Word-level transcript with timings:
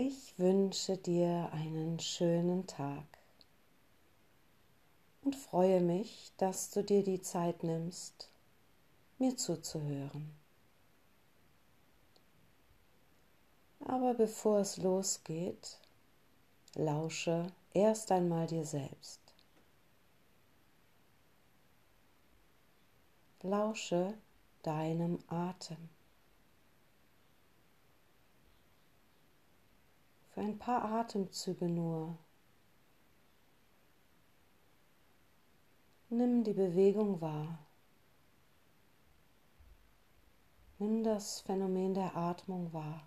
Ich 0.00 0.38
wünsche 0.38 0.96
dir 0.96 1.50
einen 1.52 1.98
schönen 1.98 2.68
Tag 2.68 3.04
und 5.24 5.34
freue 5.34 5.80
mich, 5.80 6.30
dass 6.36 6.70
du 6.70 6.84
dir 6.84 7.02
die 7.02 7.20
Zeit 7.20 7.64
nimmst, 7.64 8.30
mir 9.18 9.36
zuzuhören. 9.36 10.30
Aber 13.80 14.14
bevor 14.14 14.60
es 14.60 14.76
losgeht, 14.76 15.80
lausche 16.76 17.48
erst 17.74 18.12
einmal 18.12 18.46
dir 18.46 18.64
selbst. 18.64 19.18
Lausche 23.42 24.14
deinem 24.62 25.18
Atem. 25.26 25.97
Für 30.38 30.44
ein 30.44 30.56
paar 30.56 30.84
Atemzüge 30.84 31.68
nur. 31.68 32.16
Nimm 36.10 36.44
die 36.44 36.52
Bewegung 36.52 37.20
wahr. 37.20 37.58
Nimm 40.78 41.02
das 41.02 41.40
Phänomen 41.40 41.92
der 41.92 42.16
Atmung 42.16 42.72
wahr. 42.72 43.04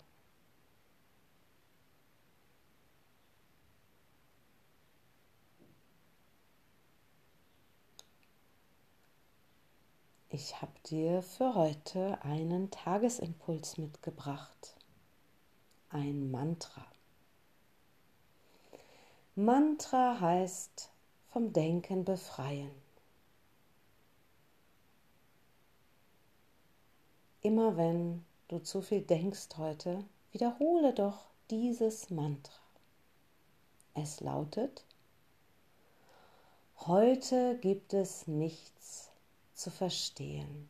Ich 10.28 10.62
habe 10.62 10.78
dir 10.86 11.22
für 11.22 11.56
heute 11.56 12.22
einen 12.24 12.72
Tagesimpuls 12.72 13.78
mitgebracht. 13.78 14.76
Ein 15.88 16.30
Mantra. 16.30 16.86
Mantra 19.36 20.20
heißt 20.20 20.92
vom 21.30 21.54
Denken 21.54 22.04
befreien. 22.04 22.70
Immer 27.42 27.78
wenn 27.78 28.26
du 28.50 28.60
zu 28.60 28.82
viel 28.82 29.02
denkst 29.02 29.48
heute, 29.56 30.04
wiederhole 30.34 30.94
doch 30.94 31.28
dieses 31.50 32.10
Mantra. 32.10 32.52
Es 33.94 34.20
lautet, 34.20 34.84
heute 36.80 37.58
gibt 37.60 37.94
es 37.94 38.28
nichts 38.28 39.12
zu 39.54 39.72
verstehen. 39.72 40.70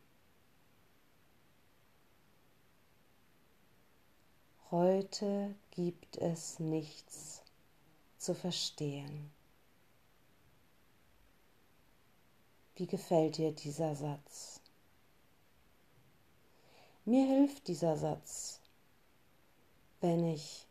Heute 4.70 5.56
gibt 5.72 6.16
es 6.18 6.60
nichts 6.60 7.41
zu 8.22 8.34
verstehen. 8.34 9.30
Wie 12.76 12.86
gefällt 12.86 13.36
dir 13.36 13.52
dieser 13.52 13.96
Satz? 13.96 14.60
Mir 17.04 17.26
hilft 17.26 17.66
dieser 17.66 17.96
Satz, 17.96 18.60
wenn 20.00 20.24
ich 20.24 20.66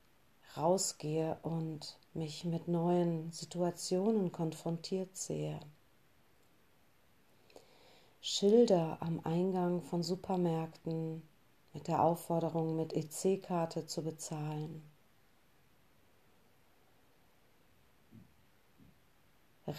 rausgehe 0.55 1.37
und 1.43 1.97
mich 2.13 2.45
mit 2.45 2.69
neuen 2.69 3.31
Situationen 3.33 4.31
konfrontiert 4.31 5.15
sehe. 5.17 5.59
Schilder 8.21 8.97
am 9.01 9.19
Eingang 9.25 9.81
von 9.81 10.03
Supermärkten 10.03 11.21
mit 11.73 11.87
der 11.87 12.01
Aufforderung, 12.01 12.77
mit 12.77 12.93
EC-Karte 12.93 13.87
zu 13.87 14.03
bezahlen. 14.03 14.90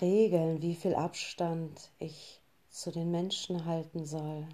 Regeln, 0.00 0.62
wie 0.62 0.74
viel 0.74 0.94
Abstand 0.94 1.90
ich 1.98 2.40
zu 2.70 2.90
den 2.90 3.10
Menschen 3.10 3.64
halten 3.64 4.04
soll. 4.04 4.46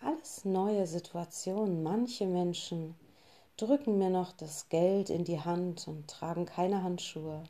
Alles 0.00 0.44
neue 0.44 0.86
Situationen. 0.86 1.82
Manche 1.82 2.26
Menschen 2.26 2.94
drücken 3.56 3.98
mir 3.98 4.10
noch 4.10 4.32
das 4.32 4.68
Geld 4.68 5.10
in 5.10 5.24
die 5.24 5.40
Hand 5.40 5.88
und 5.88 6.08
tragen 6.08 6.46
keine 6.46 6.82
Handschuhe. 6.82 7.42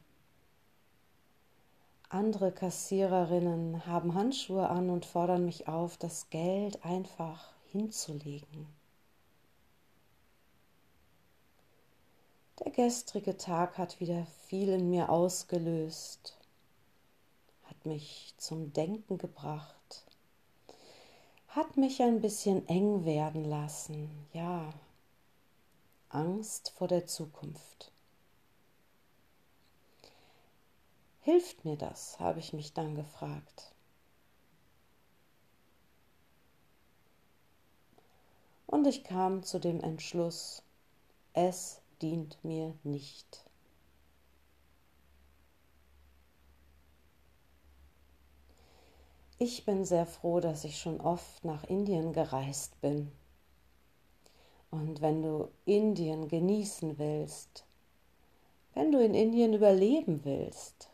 Andere 2.09 2.53
Kassiererinnen 2.53 3.85
haben 3.85 4.15
Handschuhe 4.15 4.71
an 4.71 4.89
und 4.89 5.05
fordern 5.05 5.45
mich 5.45 5.69
auf, 5.69 5.99
das 5.99 6.31
Geld 6.31 6.83
einfach 6.85 7.53
hinzulegen. 7.71 8.78
Der 12.65 12.73
gestrige 12.73 13.37
Tag 13.37 13.79
hat 13.79 14.01
wieder 14.01 14.27
viel 14.49 14.71
in 14.71 14.91
mir 14.91 15.11
ausgelöst, 15.11 16.37
hat 17.65 17.87
mich 17.87 18.35
zum 18.37 18.73
Denken 18.73 19.17
gebracht, 19.17 20.05
hat 21.47 21.77
mich 21.77 22.03
ein 22.03 22.21
bisschen 22.21 22.67
eng 22.69 23.05
werden 23.05 23.45
lassen, 23.45 24.27
ja, 24.33 24.73
Angst 26.09 26.73
vor 26.77 26.89
der 26.89 27.07
Zukunft. 27.07 27.93
Hilft 31.21 31.65
mir 31.65 31.77
das, 31.77 32.19
habe 32.19 32.41
ich 32.41 32.53
mich 32.53 32.73
dann 32.73 32.97
gefragt. 32.97 33.73
Und 38.67 38.87
ich 38.87 39.05
kam 39.05 39.45
zu 39.45 39.61
dem 39.61 39.81
Entschluss, 39.81 40.63
es 41.35 41.81
dient 42.03 42.43
mir 42.45 42.75
nicht. 42.83 43.45
Ich 49.41 49.65
bin 49.65 49.85
sehr 49.85 50.05
froh, 50.05 50.41
dass 50.41 50.65
ich 50.65 50.79
schon 50.79 51.01
oft 51.01 51.45
nach 51.45 51.63
Indien 51.65 52.13
gereist 52.13 52.81
bin. 52.81 53.13
Und 54.71 55.01
wenn 55.01 55.23
du 55.23 55.49
Indien 55.65 56.29
genießen 56.29 56.99
willst, 56.99 57.65
wenn 58.75 58.91
du 58.91 59.03
in 59.03 59.15
Indien 59.15 59.55
überleben 59.55 60.25
willst, 60.25 60.91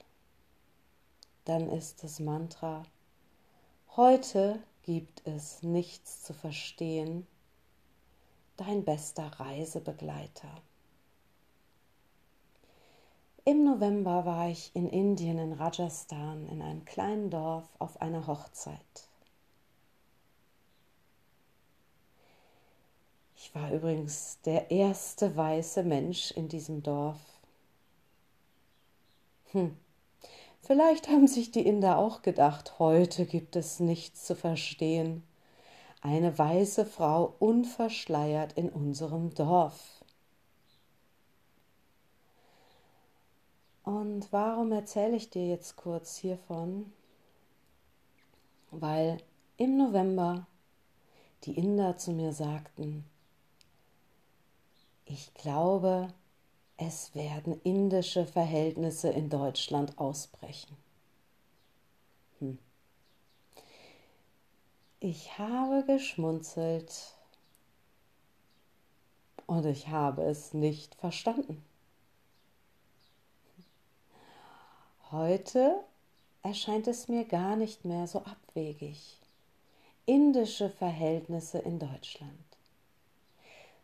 dann 1.45 1.69
ist 1.71 2.05
das 2.05 2.21
Mantra, 2.21 2.83
heute 3.97 4.63
gibt 4.83 5.27
es 5.27 5.63
nichts 5.63 6.23
zu 6.23 6.35
verstehen, 6.35 7.27
dein 8.57 8.85
bester 8.85 9.27
Reisebegleiter. 9.27 10.63
Im 13.47 13.63
November 13.63 14.25
war 14.25 14.49
ich 14.49 14.71
in 14.75 14.89
Indien, 14.89 15.39
in 15.39 15.53
Rajasthan, 15.53 16.49
in 16.49 16.63
einem 16.63 16.87
kleinen 16.87 17.29
Dorf 17.29 17.69
auf 17.79 18.01
einer 18.01 18.27
Hochzeit. 18.27 18.79
Ich 23.37 23.55
war 23.55 23.71
übrigens 23.71 24.39
der 24.47 24.71
erste 24.71 25.37
weiße 25.37 25.83
Mensch 25.83 26.31
in 26.31 26.49
diesem 26.49 26.83
Dorf. 26.83 27.21
Hm. 29.53 29.77
Vielleicht 30.63 31.09
haben 31.09 31.27
sich 31.27 31.51
die 31.51 31.67
Inder 31.67 31.99
auch 31.99 32.23
gedacht, 32.23 32.79
heute 32.79 33.27
gibt 33.27 33.57
es 33.57 33.79
nichts 33.79 34.25
zu 34.25 34.35
verstehen. 34.35 35.23
Eine 36.01 36.39
weiße 36.39 36.87
Frau 36.87 37.35
unverschleiert 37.41 38.55
in 38.55 38.71
unserem 38.71 39.35
Dorf. 39.35 40.03
Und 43.85 44.33
warum 44.33 44.73
erzähle 44.73 45.15
ich 45.15 45.29
dir 45.29 45.47
jetzt 45.47 45.77
kurz 45.77 46.17
hiervon? 46.17 46.91
Weil 48.71 49.19
im 49.59 49.77
November 49.77 50.47
die 51.45 51.57
Inder 51.57 51.99
zu 51.99 52.13
mir 52.13 52.33
sagten, 52.33 53.05
ich 55.05 55.35
glaube, 55.35 56.09
es 56.79 57.15
werden 57.15 57.61
indische 57.63 58.25
Verhältnisse 58.25 59.11
in 59.11 59.29
Deutschland 59.29 59.99
ausbrechen. 59.99 60.77
Hm. 62.39 62.59
Ich 64.99 65.39
habe 65.39 65.85
geschmunzelt 65.87 67.15
und 69.47 69.67
ich 69.67 69.89
habe 69.89 70.23
es 70.23 70.55
nicht 70.55 70.95
verstanden. 70.95 71.63
Heute 75.17 75.77
erscheint 76.43 76.89
es 76.89 77.07
mir 77.07 77.25
gar 77.25 77.55
nicht 77.55 77.85
mehr 77.85 78.09
so 78.09 78.25
abwegig. 78.25 79.17
Indische 80.07 80.69
Verhältnisse 80.69 81.59
in 81.59 81.79
Deutschland. 81.79 82.33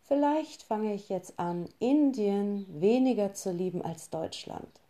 Vielleicht 0.03 0.65
fange 0.65 0.93
ich 0.93 1.09
jetzt 1.09 1.39
an, 1.39 1.69
Indien 1.79 2.67
weniger 2.81 3.33
zu 3.33 3.53
lieben 3.53 3.81
als 3.81 4.11
Deutschland. 4.11 4.81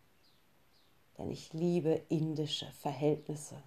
Denn 1.19 1.31
ich 1.31 1.53
liebe 1.53 2.01
indische 2.09 2.73
Verhältnisse. 2.81 3.63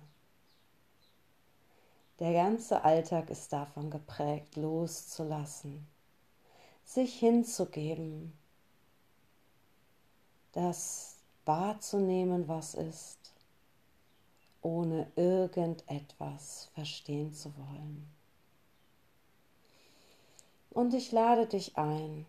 Der 2.18 2.34
ganze 2.34 2.84
Alltag 2.84 3.30
ist 3.30 3.54
davon 3.54 3.92
geprägt, 3.92 4.56
loszulassen, 4.56 5.86
sich 6.84 7.20
hinzugeben, 7.20 8.34
das 10.54 11.13
wahrzunehmen, 11.46 12.48
was 12.48 12.74
ist, 12.74 13.34
ohne 14.62 15.12
irgendetwas 15.16 16.70
verstehen 16.74 17.34
zu 17.34 17.54
wollen. 17.58 18.08
Und 20.70 20.94
ich 20.94 21.12
lade 21.12 21.46
dich 21.46 21.78
ein, 21.78 22.26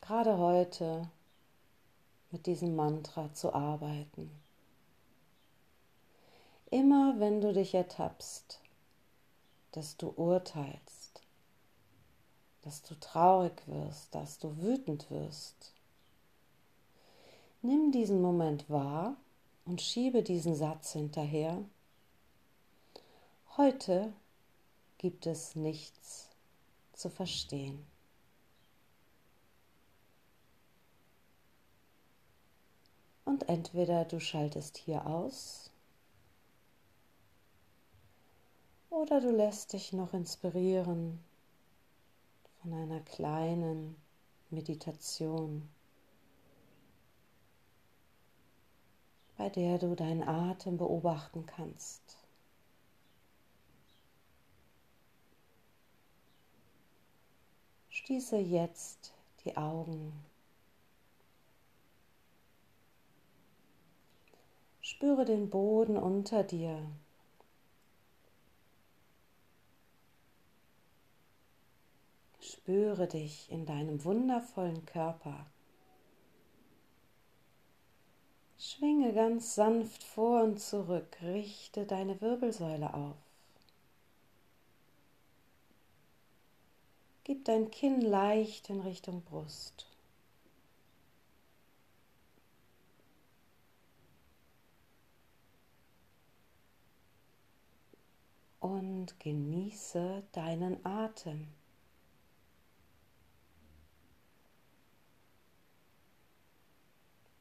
gerade 0.00 0.38
heute 0.38 1.08
mit 2.30 2.46
diesem 2.46 2.76
Mantra 2.76 3.32
zu 3.34 3.52
arbeiten. 3.54 4.30
Immer 6.70 7.18
wenn 7.18 7.40
du 7.40 7.52
dich 7.52 7.74
ertappst, 7.74 8.60
dass 9.72 9.96
du 9.96 10.08
urteilst, 10.08 11.22
dass 12.62 12.82
du 12.82 12.94
traurig 12.98 13.62
wirst, 13.66 14.14
dass 14.14 14.38
du 14.38 14.56
wütend 14.58 15.10
wirst, 15.10 15.72
nimm 17.66 17.90
diesen 17.90 18.22
Moment 18.22 18.70
wahr 18.70 19.16
und 19.64 19.82
schiebe 19.82 20.22
diesen 20.22 20.54
Satz 20.54 20.92
hinterher. 20.92 21.64
Heute 23.56 24.12
gibt 24.98 25.26
es 25.26 25.56
nichts 25.56 26.28
zu 26.92 27.10
verstehen. 27.10 27.84
Und 33.24 33.48
entweder 33.48 34.04
du 34.04 34.20
schaltest 34.20 34.76
hier 34.78 35.04
aus 35.06 35.70
oder 38.90 39.20
du 39.20 39.30
lässt 39.30 39.72
dich 39.72 39.92
noch 39.92 40.14
inspirieren 40.14 41.18
von 42.62 42.72
einer 42.72 43.00
kleinen 43.00 43.96
Meditation, 44.50 45.68
bei 49.36 49.48
der 49.48 49.78
du 49.78 49.94
deinen 49.94 50.26
Atem 50.26 50.76
beobachten 50.78 51.46
kannst. 51.46 52.16
Schließe 57.90 58.36
jetzt 58.36 59.12
die 59.44 59.56
Augen. 59.56 60.12
Spüre 64.80 65.24
den 65.24 65.50
Boden 65.50 65.96
unter 65.96 66.44
dir. 66.44 66.80
Spüre 72.40 73.08
dich 73.08 73.50
in 73.50 73.66
deinem 73.66 74.04
wundervollen 74.04 74.86
Körper. 74.86 75.46
Schwinge 78.66 79.12
ganz 79.12 79.54
sanft 79.54 80.02
vor 80.02 80.42
und 80.42 80.58
zurück, 80.58 81.18
richte 81.22 81.86
deine 81.86 82.20
Wirbelsäule 82.20 82.92
auf. 82.94 83.14
Gib 87.22 87.44
dein 87.44 87.70
Kinn 87.70 88.00
leicht 88.00 88.68
in 88.68 88.80
Richtung 88.80 89.22
Brust. 89.22 89.86
Und 98.58 99.20
genieße 99.20 100.24
deinen 100.32 100.84
Atem. 100.84 101.46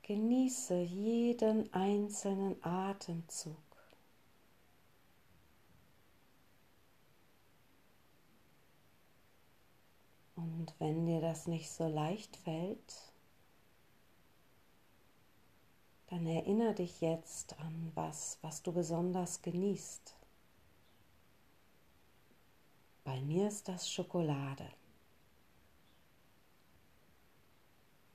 Genieße 0.08 0.82
jeden 0.82 1.74
einzelnen 1.74 2.64
Atemzug. 2.64 3.58
Und 10.36 10.76
wenn 10.78 11.08
dir 11.08 11.22
das 11.22 11.48
nicht 11.48 11.72
so 11.72 11.88
leicht 11.88 12.38
fällt, 12.38 13.14
dann 16.06 16.28
erinnere 16.28 16.76
dich 16.76 17.02
jetzt 17.02 17.60
an 17.60 17.92
was, 17.96 18.38
was 18.44 18.62
du 18.62 18.72
besonders 18.72 19.42
genießt. 19.42 20.14
Bei 23.04 23.20
mir 23.22 23.48
ist 23.48 23.68
das 23.68 23.90
Schokolade. 23.90 24.68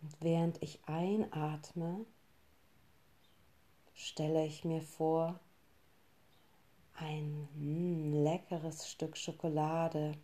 Und 0.03 0.17
während 0.21 0.63
ich 0.63 0.81
einatme, 0.87 2.07
stelle 3.95 4.47
ich 4.47 4.65
mir 4.65 4.83
vor, 4.83 5.39
ein 6.95 7.49
mm, 7.55 8.23
leckeres 8.25 8.89
Stück 8.89 9.17
Schokolade 9.17 10.15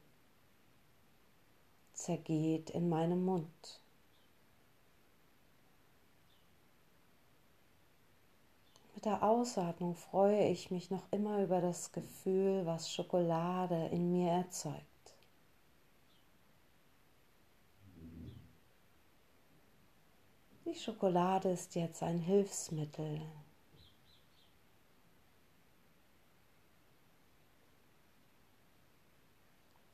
zergeht 1.93 2.71
in 2.71 2.89
meinem 2.89 3.25
Mund. 3.25 3.81
Mit 8.95 9.05
der 9.05 9.23
Ausatmung 9.23 9.95
freue 9.95 10.49
ich 10.49 10.71
mich 10.71 10.91
noch 10.91 11.05
immer 11.11 11.43
über 11.43 11.61
das 11.61 11.93
Gefühl, 11.93 12.65
was 12.65 12.93
Schokolade 12.93 13.89
in 13.89 14.13
mir 14.13 14.31
erzeugt. 14.31 14.96
Die 20.67 20.75
Schokolade 20.75 21.51
ist 21.51 21.75
jetzt 21.75 22.03
ein 22.03 22.19
Hilfsmittel. 22.19 23.23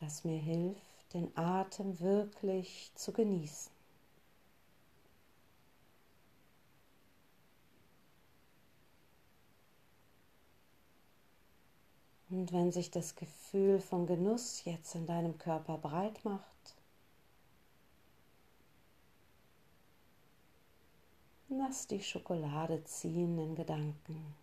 das 0.02 0.24
mir 0.24 0.38
hilft, 0.38 1.14
den 1.14 1.30
Atem 1.36 2.00
wirklich 2.00 2.90
zu 2.96 3.12
genießen. 3.12 3.70
Und 12.30 12.52
wenn 12.52 12.72
sich 12.72 12.90
das 12.90 13.14
Gefühl 13.14 13.78
von 13.78 14.06
Genuss 14.06 14.64
jetzt 14.64 14.94
in 14.94 15.06
deinem 15.06 15.38
Körper 15.38 15.78
breit 15.78 16.24
macht, 16.24 16.74
lass 21.58 21.86
die 21.86 22.02
Schokolade 22.02 22.82
ziehen 22.84 23.38
in 23.38 23.54
Gedanken. 23.54 24.34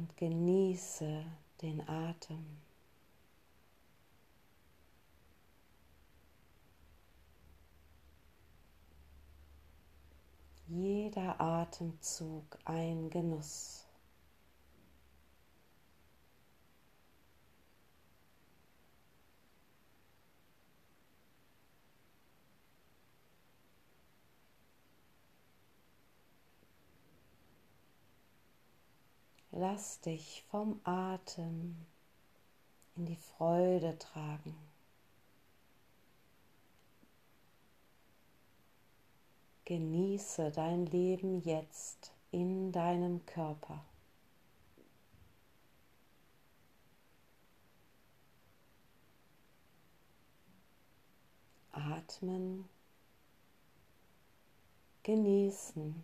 und 0.00 0.16
genieße 0.16 1.24
den 1.62 1.86
Atem. 1.88 2.58
Jeder 10.68 11.40
Atemzug 11.40 12.58
ein 12.64 13.10
Genuss. 13.10 13.89
Lass 29.52 30.00
dich 30.00 30.44
vom 30.48 30.80
Atem 30.84 31.74
in 32.94 33.06
die 33.06 33.16
Freude 33.16 33.98
tragen. 33.98 34.56
Genieße 39.64 40.52
dein 40.52 40.86
Leben 40.86 41.42
jetzt 41.42 42.12
in 42.30 42.70
deinem 42.70 43.26
Körper. 43.26 43.84
Atmen, 51.72 52.68
genießen. 55.02 56.02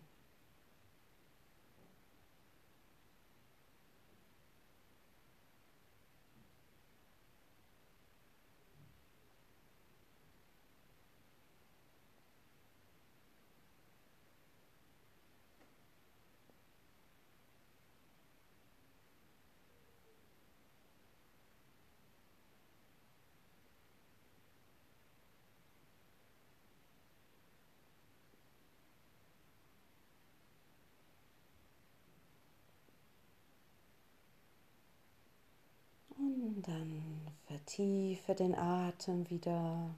Vertiefe 37.47 38.35
den 38.35 38.55
Atem 38.55 39.29
wieder. 39.29 39.95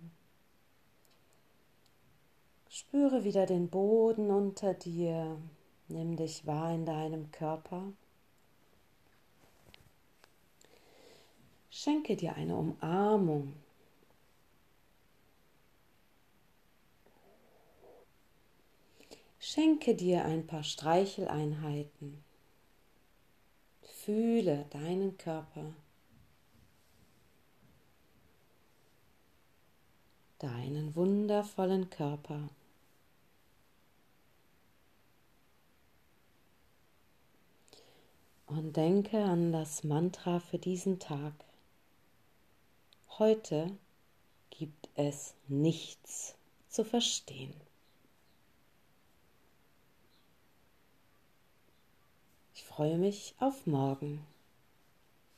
Spüre 2.70 3.24
wieder 3.24 3.46
den 3.46 3.70
Boden 3.70 4.30
unter 4.30 4.74
dir. 4.74 5.38
Nimm 5.88 6.16
dich 6.16 6.46
wahr 6.46 6.74
in 6.74 6.86
deinem 6.86 7.32
Körper. 7.32 7.92
Schenke 11.72 12.16
dir 12.16 12.36
eine 12.36 12.56
Umarmung. 12.56 13.54
Schenke 19.40 19.96
dir 19.96 20.26
ein 20.26 20.46
paar 20.46 20.64
Streicheleinheiten. 20.64 22.24
Fühle 23.82 24.66
deinen 24.70 25.18
Körper, 25.18 25.74
deinen 30.40 30.96
wundervollen 30.96 31.90
Körper. 31.90 32.50
Und 38.48 38.76
denke 38.78 39.24
an 39.24 39.52
das 39.52 39.84
Mantra 39.84 40.40
für 40.40 40.58
diesen 40.58 40.98
Tag. 41.00 41.34
Heute 43.20 43.78
gibt 44.50 44.90
es 44.96 45.36
nichts 45.48 46.36
zu 46.68 46.84
verstehen. 46.84 47.54
Ich 52.56 52.64
freue 52.64 52.98
mich 52.98 53.36
auf 53.40 53.68
morgen. 53.68 54.26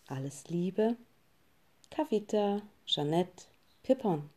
Alles 0.08 0.48
Liebe, 0.48 0.96
Kavita, 1.89 2.62
Jeanette, 2.86 3.46
Pippon. 3.84 4.29